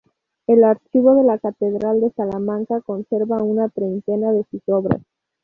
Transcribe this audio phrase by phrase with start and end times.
[0.47, 4.99] El archivo de la Catedral de Salamanca conserva una treintena de sus obras.